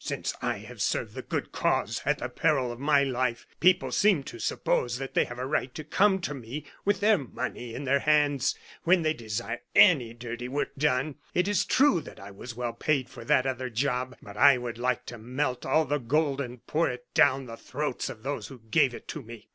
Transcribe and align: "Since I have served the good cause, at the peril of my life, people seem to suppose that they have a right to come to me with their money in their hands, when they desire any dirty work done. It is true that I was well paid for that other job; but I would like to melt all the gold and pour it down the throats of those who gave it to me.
"Since 0.03 0.33
I 0.41 0.57
have 0.57 0.81
served 0.81 1.13
the 1.13 1.21
good 1.21 1.51
cause, 1.51 2.01
at 2.07 2.17
the 2.17 2.27
peril 2.29 2.71
of 2.71 2.79
my 2.79 3.03
life, 3.03 3.45
people 3.59 3.91
seem 3.91 4.23
to 4.23 4.39
suppose 4.39 4.97
that 4.97 5.13
they 5.13 5.25
have 5.25 5.37
a 5.37 5.45
right 5.45 5.75
to 5.75 5.83
come 5.83 6.19
to 6.21 6.33
me 6.33 6.65
with 6.83 7.01
their 7.01 7.19
money 7.19 7.75
in 7.75 7.83
their 7.83 7.99
hands, 7.99 8.55
when 8.81 9.03
they 9.03 9.13
desire 9.13 9.61
any 9.75 10.15
dirty 10.15 10.47
work 10.47 10.75
done. 10.75 11.17
It 11.35 11.47
is 11.47 11.65
true 11.65 12.01
that 12.01 12.19
I 12.19 12.31
was 12.31 12.55
well 12.55 12.73
paid 12.73 13.11
for 13.11 13.23
that 13.25 13.45
other 13.45 13.69
job; 13.69 14.17
but 14.23 14.37
I 14.37 14.57
would 14.57 14.79
like 14.79 15.05
to 15.05 15.19
melt 15.19 15.67
all 15.67 15.85
the 15.85 15.99
gold 15.99 16.41
and 16.41 16.65
pour 16.65 16.89
it 16.89 17.05
down 17.13 17.45
the 17.45 17.55
throats 17.55 18.09
of 18.09 18.23
those 18.23 18.47
who 18.47 18.57
gave 18.71 18.95
it 18.95 19.07
to 19.09 19.21
me. 19.21 19.49